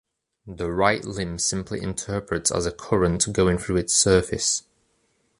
The 0.47 0.71
right 0.71 1.05
limb 1.05 1.37
simply 1.37 1.79
interprets 1.79 2.49
as 2.49 2.65
a 2.65 2.71
current 2.71 3.31
going 3.31 3.59
through 3.59 3.75
its 3.77 3.95
surface. 3.95 4.63